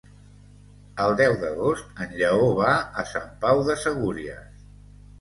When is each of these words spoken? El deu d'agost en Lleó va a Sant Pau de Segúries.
El 1.05 1.13
deu 1.19 1.35
d'agost 1.43 2.03
en 2.07 2.17
Lleó 2.23 2.49
va 2.63 2.75
a 2.75 3.07
Sant 3.13 3.31
Pau 3.47 3.65
de 3.71 3.81
Segúries. 3.87 4.63